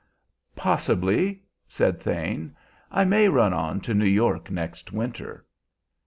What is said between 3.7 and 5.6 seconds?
to New York next winter."